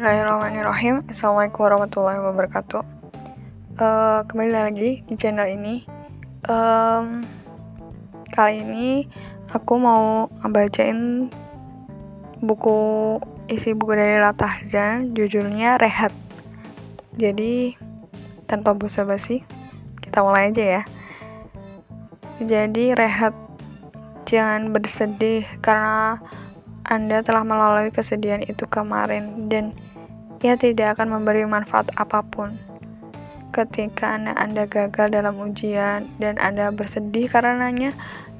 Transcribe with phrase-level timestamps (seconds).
[0.00, 1.04] Bismillahirrahmanirrahim.
[1.12, 2.80] Assalamualaikum warahmatullahi wabarakatuh.
[3.76, 5.84] Uh, Kembali lagi di channel ini.
[6.48, 7.20] Um,
[8.32, 9.04] Kali ini
[9.52, 11.28] aku mau bacain
[12.40, 12.80] buku
[13.52, 16.16] isi buku dari Latahzan judulnya Rehat.
[17.20, 17.76] Jadi
[18.48, 19.44] tanpa basa-basi
[20.00, 20.82] kita mulai aja ya.
[22.40, 23.36] Jadi rehat
[24.24, 26.24] jangan bersedih karena
[26.88, 29.76] anda telah melalui kesedihan itu kemarin dan
[30.40, 32.56] ia tidak akan memberi manfaat apa pun.
[33.52, 37.92] Ketika Anda, Anda gagal dalam ujian dan Anda bersedih karenanya,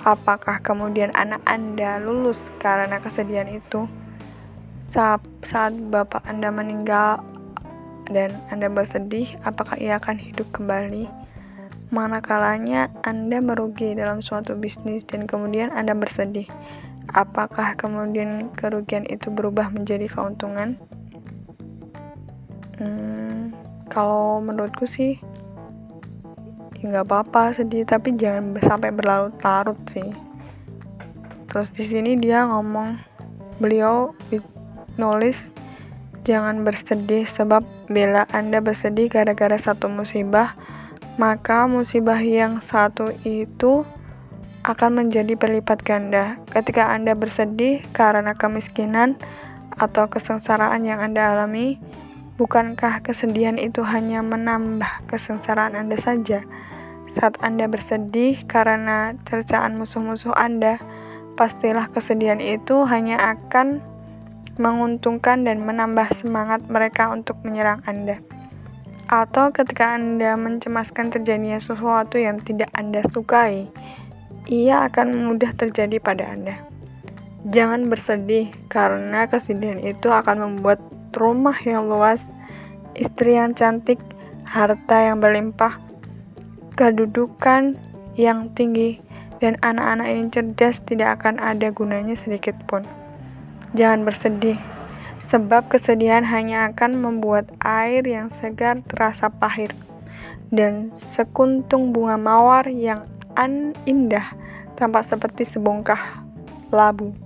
[0.00, 3.90] apakah kemudian anak Anda lulus karena kesedihan itu?
[4.88, 7.24] Saat, saat Bapak Anda meninggal
[8.08, 11.10] dan Anda bersedih, apakah ia akan hidup kembali?
[11.92, 16.48] Manakalanya Anda merugi dalam suatu bisnis dan kemudian Anda bersedih
[17.10, 20.80] apakah kemudian kerugian itu berubah menjadi keuntungan?
[22.82, 23.54] Hmm,
[23.86, 25.22] kalau menurutku sih
[26.82, 30.10] ya nggak apa-apa sedih tapi jangan sampai berlarut-larut sih.
[31.46, 32.98] Terus di sini dia ngomong
[33.62, 34.10] beliau
[34.98, 35.54] nulis
[36.26, 40.58] jangan bersedih sebab bila Anda bersedih gara-gara satu musibah
[41.22, 43.86] maka musibah yang satu itu
[44.62, 49.18] akan menjadi berlipat ganda ketika Anda bersedih karena kemiskinan
[49.74, 51.82] atau kesengsaraan yang Anda alami.
[52.42, 56.42] Bukankah kesedihan itu hanya menambah kesengsaraan Anda saja?
[57.06, 60.82] Saat Anda bersedih karena cercaan musuh-musuh Anda,
[61.38, 63.78] pastilah kesedihan itu hanya akan
[64.58, 68.18] menguntungkan dan menambah semangat mereka untuk menyerang Anda.
[69.06, 73.70] Atau ketika Anda mencemaskan terjadinya sesuatu yang tidak Anda sukai,
[74.50, 76.58] ia akan mudah terjadi pada Anda.
[77.46, 80.82] Jangan bersedih karena kesedihan itu akan membuat
[81.14, 82.32] rumah yang luas,
[82.96, 84.00] istri yang cantik,
[84.44, 85.80] harta yang berlimpah,
[86.74, 87.76] kedudukan
[88.16, 89.00] yang tinggi,
[89.40, 92.84] dan anak-anak yang cerdas tidak akan ada gunanya sedikit pun.
[93.72, 94.60] Jangan bersedih,
[95.22, 99.72] sebab kesedihan hanya akan membuat air yang segar terasa pahit,
[100.52, 104.36] dan sekuntung bunga mawar yang an indah,
[104.76, 106.20] tampak seperti sebongkah
[106.68, 107.21] labu.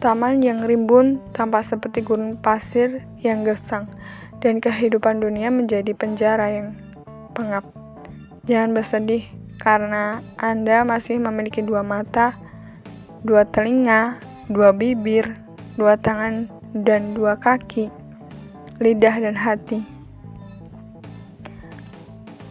[0.00, 3.84] Taman yang rimbun tampak seperti gurun pasir yang gersang,
[4.40, 6.72] dan kehidupan dunia menjadi penjara yang
[7.36, 7.68] pengap.
[8.48, 9.28] Jangan bersedih
[9.60, 12.32] karena Anda masih memiliki dua mata,
[13.20, 14.16] dua telinga,
[14.48, 15.36] dua bibir,
[15.76, 17.92] dua tangan, dan dua kaki,
[18.80, 19.84] lidah, dan hati.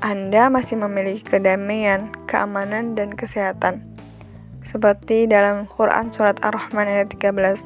[0.05, 3.88] Anda masih memiliki kedamaian, keamanan, dan kesehatan.
[4.69, 7.65] Seperti dalam Quran Surat Ar-Rahman ayat 13,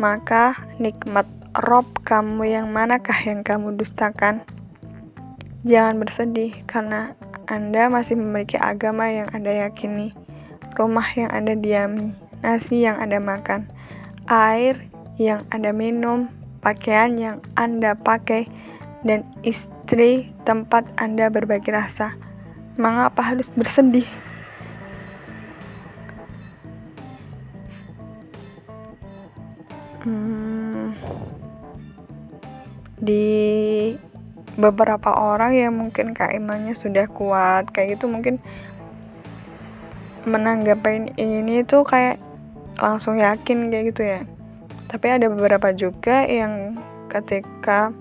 [0.00, 4.40] maka nikmat Rob kamu yang manakah yang kamu dustakan?
[5.68, 7.12] Jangan bersedih karena
[7.44, 10.16] Anda masih memiliki agama yang Anda yakini,
[10.72, 13.68] rumah yang Anda diami, nasi yang Anda makan,
[14.24, 14.88] air
[15.20, 16.32] yang Anda minum,
[16.64, 18.48] pakaian yang Anda pakai,
[19.04, 22.16] dan istri tempat Anda berbagi rasa.
[22.80, 24.31] Mengapa harus bersedih?
[30.02, 30.98] Hmm,
[32.98, 33.30] di
[34.58, 38.42] beberapa orang yang mungkin imannya sudah kuat kayak gitu mungkin
[40.26, 42.18] menanggapi ini tuh kayak
[42.78, 44.20] langsung yakin kayak gitu ya.
[44.90, 46.76] Tapi ada beberapa juga yang
[47.08, 47.94] ketika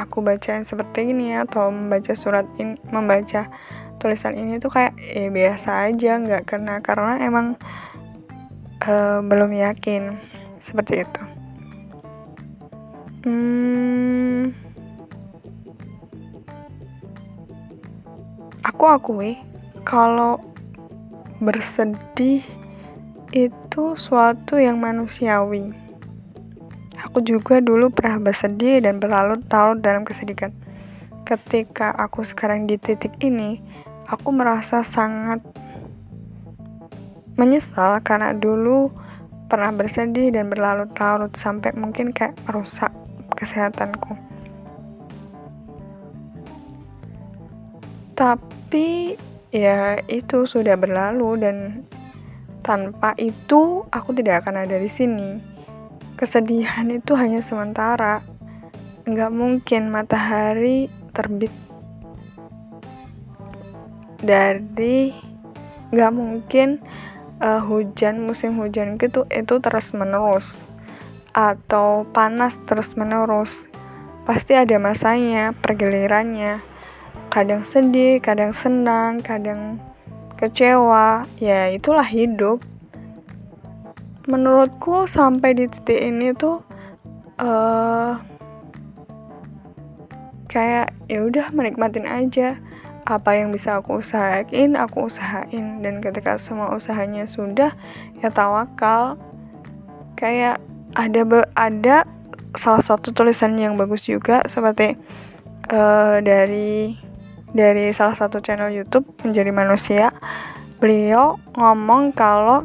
[0.00, 3.50] aku baca seperti ini atau membaca surat ini membaca
[4.00, 7.60] tulisan ini tuh kayak eh biasa aja nggak karena karena emang
[8.84, 10.16] uh, belum yakin.
[10.60, 11.22] Seperti itu.
[13.20, 14.56] Hmm,
[18.64, 19.36] aku akui
[19.84, 20.40] kalau
[21.36, 22.40] bersedih
[23.32, 25.72] itu suatu yang manusiawi.
[27.04, 30.52] Aku juga dulu pernah bersedih dan berlarut-larut dalam kesedihan.
[31.28, 33.60] Ketika aku sekarang di titik ini,
[34.08, 35.44] aku merasa sangat
[37.40, 38.92] menyesal karena dulu
[39.48, 42.92] pernah bersedih dan berlarut-larut sampai mungkin kayak merusak
[43.32, 44.20] kesehatanku.
[48.12, 49.16] Tapi
[49.48, 51.56] ya itu sudah berlalu dan
[52.60, 55.50] tanpa itu aku tidak akan ada di sini
[56.20, 58.20] kesedihan itu hanya sementara.
[59.08, 61.48] Nggak mungkin matahari terbit
[64.20, 65.16] dari
[65.88, 66.84] nggak mungkin
[67.40, 70.62] uh, hujan musim hujan gitu itu terus menerus.
[71.32, 73.66] Atau panas terus menerus.
[74.28, 76.62] Pasti ada masanya pergilirannya.
[77.32, 79.80] Kadang sedih kadang senang kadang
[80.36, 81.26] kecewa.
[81.40, 82.62] Ya itulah hidup.
[84.28, 86.62] Menurutku sampai di titik ini tuh
[87.40, 88.20] uh,
[90.46, 92.58] kayak ya udah menikmatin aja
[93.10, 95.82] apa yang bisa aku usahain aku usahain.
[95.82, 97.74] Dan ketika semua usahanya sudah
[98.22, 99.18] ya tawakal.
[100.14, 100.62] Kayak
[100.94, 101.22] ada
[101.58, 101.96] ada
[102.54, 104.94] salah satu tulisan yang bagus juga seperti
[105.74, 106.98] uh, dari
[107.50, 110.14] dari salah satu channel YouTube menjadi manusia.
[110.78, 112.64] Beliau ngomong kalau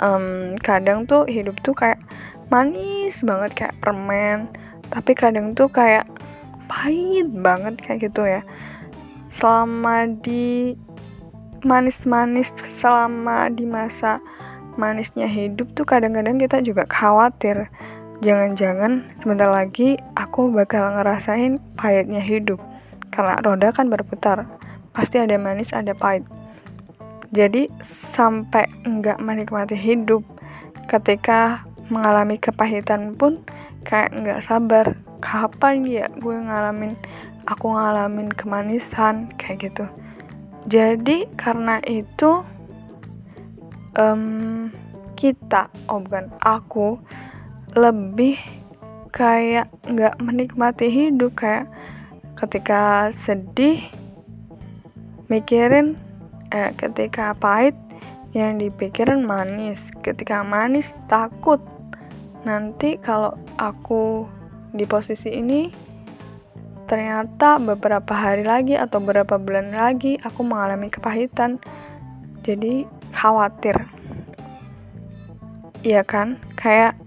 [0.00, 2.00] um, kadang tuh hidup tuh kayak
[2.48, 4.48] manis banget kayak permen.
[4.90, 6.08] Tapi kadang tuh kayak
[6.70, 8.46] pahit banget kayak gitu ya
[9.30, 10.74] selama di
[11.62, 14.18] manis-manis selama di masa
[14.74, 17.70] manisnya hidup tuh kadang-kadang kita juga khawatir.
[18.20, 22.60] Jangan-jangan sebentar lagi aku bakal ngerasain pahitnya hidup.
[23.08, 24.46] Karena roda kan berputar
[24.92, 26.24] pasti ada manis ada pahit.
[27.30, 30.26] Jadi sampai nggak menikmati hidup
[30.90, 33.40] ketika mengalami kepahitan pun
[33.86, 34.98] kayak nggak sabar.
[35.20, 36.96] Kapan ya gue ngalamin
[37.50, 39.86] aku ngalamin kemanisan kayak gitu.
[40.70, 42.46] Jadi karena itu
[43.98, 44.70] um,
[45.18, 47.02] kita oh bukan aku
[47.74, 48.38] lebih
[49.10, 51.34] kayak nggak menikmati hidup.
[51.34, 51.66] Kayak
[52.38, 53.82] ketika sedih
[55.26, 55.98] mikirin
[56.54, 57.74] eh, ketika pahit
[58.30, 59.90] yang dipikirin manis.
[60.06, 61.58] Ketika manis takut.
[62.40, 64.24] Nanti kalau aku
[64.72, 65.89] di posisi ini
[66.90, 71.62] ternyata beberapa hari lagi atau beberapa bulan lagi aku mengalami kepahitan.
[72.42, 72.82] Jadi
[73.14, 73.86] khawatir.
[75.86, 76.42] Iya kan?
[76.58, 76.98] Kayak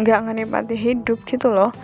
[0.00, 1.76] nggak ngenikmati hidup gitu loh.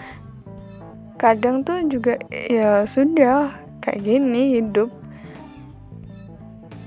[1.20, 3.52] Kadang tuh juga ya sudah
[3.84, 4.88] kayak gini hidup.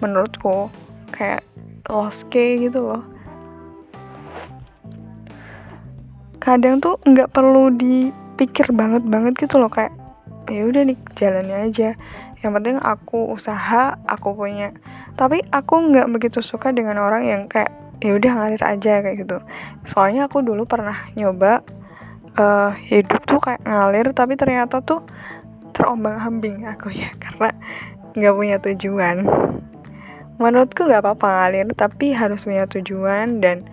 [0.02, 0.74] Menurutku
[1.14, 1.46] kayak
[1.86, 3.06] lost case gitu loh.
[6.42, 9.99] Kadang tuh nggak perlu dipikir banget banget gitu loh kayak
[10.50, 11.90] ya udah nih jalannya aja.
[12.42, 14.74] Yang penting aku usaha aku punya.
[15.16, 19.38] Tapi aku nggak begitu suka dengan orang yang kayak ya udah ngalir aja kayak gitu.
[19.86, 21.62] Soalnya aku dulu pernah nyoba
[22.40, 25.04] uh, hidup tuh kayak ngalir tapi ternyata tuh
[25.76, 27.54] terombang ambing aku ya karena
[28.18, 29.18] nggak punya tujuan.
[30.40, 33.68] Menurutku nggak apa-apa ngalir tapi harus punya tujuan dan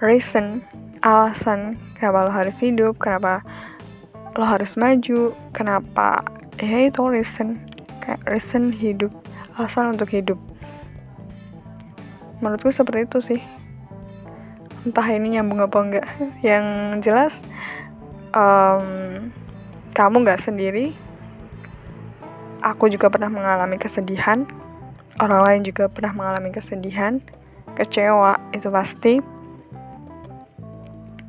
[0.00, 0.64] reason
[1.04, 3.44] alasan kenapa lo harus hidup kenapa
[4.36, 5.32] lo harus maju.
[5.56, 6.20] Kenapa?
[6.60, 7.56] Ya itu reason.
[8.04, 9.10] Kayak reason hidup.
[9.56, 10.36] Alasan untuk hidup.
[12.44, 13.40] Menurutku seperti itu sih.
[14.84, 16.06] Entah ini nyambung apa enggak.
[16.46, 16.66] Yang
[17.00, 17.34] jelas
[18.36, 19.32] um,
[19.96, 20.92] kamu nggak sendiri.
[22.60, 24.44] Aku juga pernah mengalami kesedihan.
[25.16, 27.24] Orang lain juga pernah mengalami kesedihan.
[27.72, 29.35] Kecewa itu pasti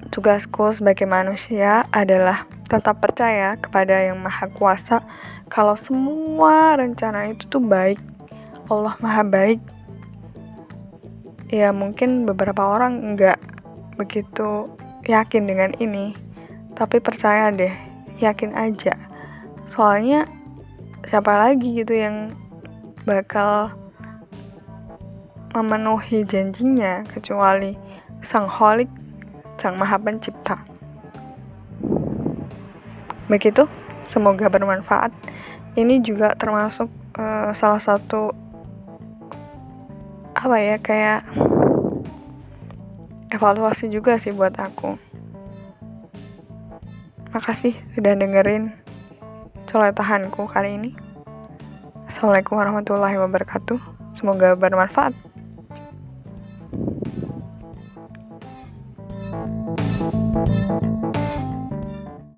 [0.07, 5.03] tugasku sebagai manusia adalah tetap percaya kepada yang maha kuasa.
[5.47, 7.99] Kalau semua rencana itu tuh baik
[8.67, 9.63] Allah maha baik
[11.47, 13.39] ya mungkin beberapa orang nggak
[13.95, 14.67] begitu
[15.07, 16.11] yakin dengan ini.
[16.75, 17.73] Tapi percaya deh
[18.19, 18.93] yakin aja.
[19.65, 20.27] Soalnya
[21.07, 22.35] siapa lagi gitu yang
[23.07, 23.71] bakal
[25.55, 27.79] memenuhi janjinya kecuali
[28.19, 28.91] sang holik
[29.57, 30.77] sang maha pencipta
[33.27, 33.67] Begitu,
[34.07, 35.11] semoga bermanfaat.
[35.75, 36.87] Ini juga termasuk
[37.19, 38.31] uh, salah satu
[40.31, 41.27] apa ya kayak
[43.27, 44.95] evaluasi juga sih buat aku.
[47.35, 48.71] Makasih sudah dengerin
[49.67, 50.91] coletahanku kali ini.
[52.07, 53.77] Assalamualaikum warahmatullahi wabarakatuh.
[54.15, 55.36] Semoga bermanfaat.